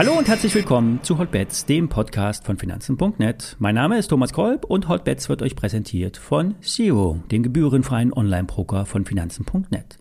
[0.00, 3.56] Hallo und herzlich willkommen zu Hotbets, dem Podcast von Finanzen.net.
[3.58, 8.86] Mein Name ist Thomas Kolb und Hotbets wird euch präsentiert von Zero, dem gebührenfreien Online-Broker
[8.86, 9.98] von Finanzen.net.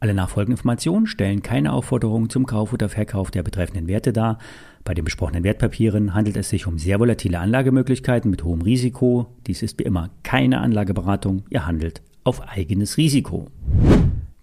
[0.00, 4.38] Alle nachfolgenden Informationen stellen keine Aufforderung zum Kauf oder Verkauf der betreffenden Werte dar.
[4.82, 9.26] Bei den besprochenen Wertpapieren handelt es sich um sehr volatile Anlagemöglichkeiten mit hohem Risiko.
[9.46, 11.44] Dies ist wie immer keine Anlageberatung.
[11.50, 13.46] Ihr handelt auf eigenes Risiko.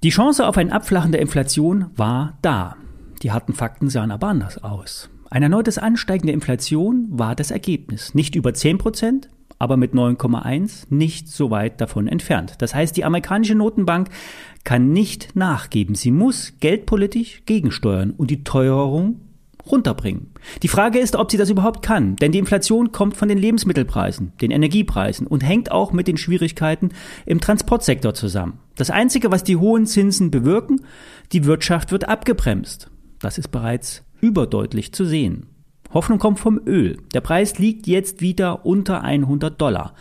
[0.04, 2.76] Die Chance auf ein Abflachen der Inflation war da.
[3.24, 5.10] Die harten Fakten sahen aber anders aus.
[5.30, 8.14] Ein erneutes Ansteigen der Inflation war das Ergebnis.
[8.14, 9.30] Nicht über 10 Prozent,
[9.60, 12.56] aber mit 9,1 nicht so weit davon entfernt.
[12.60, 14.10] Das heißt, die amerikanische Notenbank
[14.64, 15.96] kann nicht nachgeben.
[15.96, 19.20] Sie muss geldpolitisch gegensteuern und die Teuerung
[19.72, 20.34] runterbringen.
[20.64, 24.34] Die Frage ist, ob sie das überhaupt kann, denn die Inflation kommt von den Lebensmittelpreisen,
[24.42, 26.90] den Energiepreisen und hängt auch mit den Schwierigkeiten
[27.26, 28.60] im Transportsektor zusammen.
[28.76, 30.82] Das Einzige, was die hohen Zinsen bewirken,
[31.32, 32.90] die Wirtschaft wird abgebremst.
[33.20, 35.48] Das ist bereits überdeutlich zu sehen.
[35.94, 36.98] Hoffnung kommt vom Öl.
[37.14, 39.94] Der Preis liegt jetzt wieder unter 100 Dollar.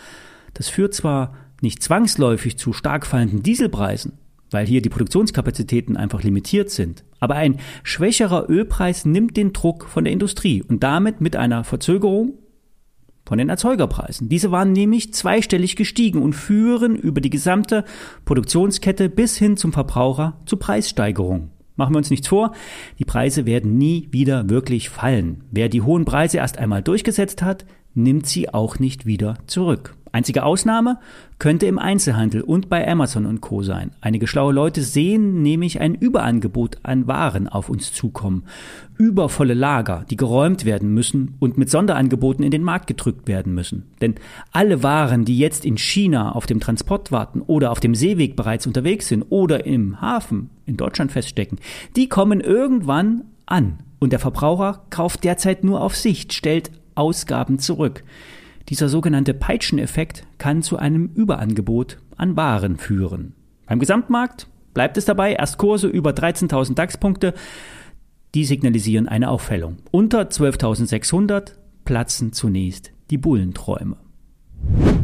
[0.55, 4.19] Das führt zwar nicht zwangsläufig zu stark fallenden Dieselpreisen,
[4.51, 10.05] weil hier die Produktionskapazitäten einfach limitiert sind, aber ein schwächerer Ölpreis nimmt den Druck von
[10.05, 12.35] der Industrie und damit mit einer Verzögerung
[13.25, 14.29] von den Erzeugerpreisen.
[14.29, 17.85] Diese waren nämlich zweistellig gestiegen und führen über die gesamte
[18.25, 21.51] Produktionskette bis hin zum Verbraucher zu Preissteigerungen.
[21.75, 22.53] Machen wir uns nichts vor,
[22.99, 25.45] die Preise werden nie wieder wirklich fallen.
[25.51, 29.95] Wer die hohen Preise erst einmal durchgesetzt hat, nimmt sie auch nicht wieder zurück.
[30.17, 30.99] Einzige Ausnahme
[31.39, 33.63] könnte im Einzelhandel und bei Amazon und Co.
[33.63, 33.91] sein.
[34.01, 38.45] Einige schlaue Leute sehen nämlich ein Überangebot an Waren auf uns zukommen.
[38.97, 43.91] Übervolle Lager, die geräumt werden müssen und mit Sonderangeboten in den Markt gedrückt werden müssen.
[44.01, 44.15] Denn
[44.53, 48.67] alle Waren, die jetzt in China auf dem Transport warten oder auf dem Seeweg bereits
[48.67, 51.59] unterwegs sind oder im Hafen in Deutschland feststecken,
[51.95, 53.81] die kommen irgendwann an.
[53.99, 58.03] Und der Verbraucher kauft derzeit nur auf Sicht, stellt Ausgaben zurück.
[58.69, 63.35] Dieser sogenannte Peitscheneffekt kann zu einem Überangebot an Waren führen.
[63.67, 67.35] Beim Gesamtmarkt bleibt es dabei, erst Kurse über 13.000 DAX-Punkte,
[68.35, 69.77] die signalisieren eine Auffällung.
[69.93, 71.53] Unter 12.600
[71.85, 73.97] platzen zunächst die Bullenträume.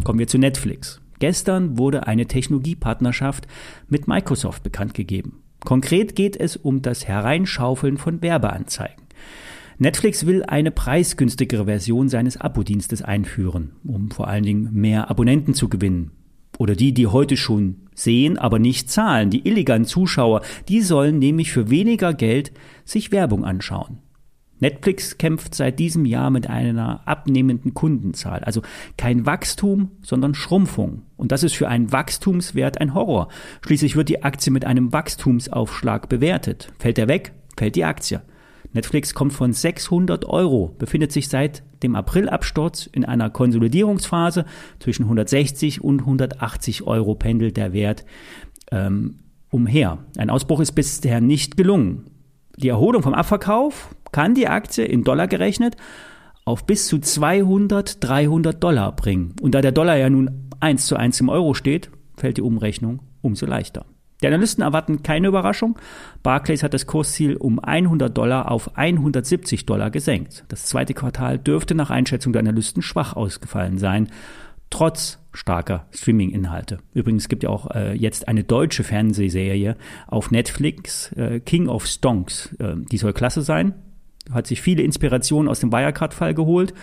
[0.05, 1.00] Kommen wir zu Netflix.
[1.21, 3.47] Gestern wurde eine Technologiepartnerschaft
[3.89, 5.41] mit Microsoft bekannt gegeben.
[5.65, 9.01] Konkret geht es um das Hereinschaufeln von Werbeanzeigen.
[9.78, 15.69] Netflix will eine preisgünstigere Version seines Abo-Dienstes einführen, um vor allen Dingen mehr Abonnenten zu
[15.69, 16.12] gewinnen.
[16.59, 21.50] Oder die, die heute schon sehen, aber nicht zahlen, die illegalen Zuschauer, die sollen nämlich
[21.50, 22.53] für weniger Geld
[22.84, 23.99] sich Werbung anschauen.
[24.62, 28.44] Netflix kämpft seit diesem Jahr mit einer abnehmenden Kundenzahl.
[28.44, 28.62] Also
[28.97, 31.03] kein Wachstum, sondern Schrumpfung.
[31.16, 33.27] Und das ist für einen Wachstumswert ein Horror.
[33.66, 36.72] Schließlich wird die Aktie mit einem Wachstumsaufschlag bewertet.
[36.78, 38.22] Fällt er weg, fällt die Aktie.
[38.72, 44.44] Netflix kommt von 600 Euro, befindet sich seit dem Aprilabsturz in einer Konsolidierungsphase.
[44.78, 48.05] Zwischen 160 und 180 Euro pendelt der Wert
[48.71, 49.19] ähm,
[49.50, 49.99] umher.
[50.16, 52.06] Ein Ausbruch ist bisher nicht gelungen.
[52.56, 55.77] Die Erholung vom Abverkauf kann die Aktie in Dollar gerechnet
[56.44, 59.34] auf bis zu 200, 300 Dollar bringen.
[59.41, 63.00] Und da der Dollar ja nun 1 zu 1 im Euro steht, fällt die Umrechnung
[63.21, 63.87] umso leichter.
[64.22, 65.78] Die Analysten erwarten keine Überraschung.
[66.22, 70.44] Barclays hat das Kursziel um 100 Dollar auf 170 Dollar gesenkt.
[70.49, 74.09] Das zweite Quartal dürfte nach Einschätzung der Analysten schwach ausgefallen sein,
[74.71, 76.78] trotz starker Streaming-Inhalte.
[76.94, 82.53] Übrigens gibt ja auch äh, jetzt eine deutsche Fernsehserie auf Netflix, äh, King of Stonks.
[82.59, 83.75] Äh, die soll klasse sein.
[84.31, 86.75] Hat sich viele Inspirationen aus dem Wirecard-Fall geholt.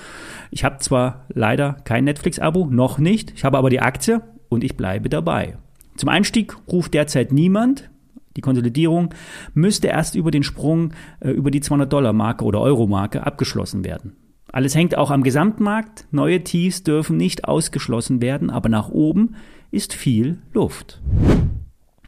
[0.51, 3.31] Ich habe zwar leider kein Netflix-Abo, noch nicht.
[3.35, 5.57] Ich habe aber die Aktie und ich bleibe dabei.
[5.99, 7.89] Zum Einstieg ruft derzeit niemand.
[8.37, 9.13] Die Konsolidierung
[9.53, 14.15] müsste erst über den Sprung äh, über die 200-Dollar-Marke oder Euro-Marke abgeschlossen werden.
[14.49, 16.05] Alles hängt auch am Gesamtmarkt.
[16.11, 19.35] Neue Tiefs dürfen nicht ausgeschlossen werden, aber nach oben
[19.71, 21.01] ist viel Luft.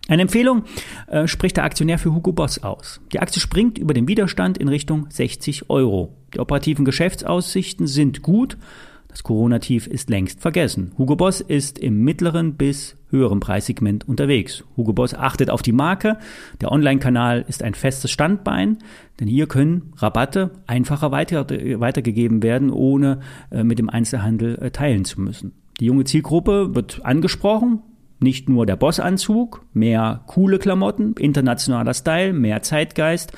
[0.08, 0.64] Eine Empfehlung
[1.08, 3.02] äh, spricht der Aktionär für Hugo Boss aus.
[3.12, 6.16] Die Aktie springt über den Widerstand in Richtung 60 Euro.
[6.34, 8.58] Die operativen Geschäftsaussichten sind gut.
[9.12, 10.94] Das Corona-Tief ist längst vergessen.
[10.98, 14.64] Hugo Boss ist im mittleren bis höheren Preissegment unterwegs.
[14.78, 16.18] Hugo Boss achtet auf die Marke.
[16.62, 18.78] Der Online-Kanal ist ein festes Standbein,
[19.20, 23.20] denn hier können Rabatte einfacher weiter, weitergegeben werden, ohne
[23.52, 25.52] äh, mit dem Einzelhandel äh, teilen zu müssen.
[25.82, 27.82] Die junge Zielgruppe wird angesprochen.
[28.22, 33.34] Nicht nur der Boss-Anzug, mehr coole Klamotten, internationaler Style, mehr Zeitgeist.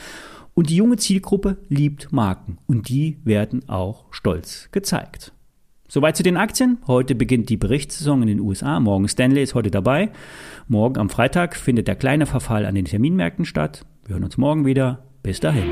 [0.54, 5.34] Und die junge Zielgruppe liebt Marken und die werden auch stolz gezeigt.
[5.94, 6.80] Soweit zu den Aktien.
[6.88, 8.80] Heute beginnt die Berichtssaison in den USA.
[8.80, 10.10] Morgen Stanley ist heute dabei.
[10.68, 13.86] Morgen am Freitag findet der kleine Verfall an den Terminmärkten statt.
[14.08, 15.04] Wir hören uns morgen wieder.
[15.22, 15.70] Bis dahin.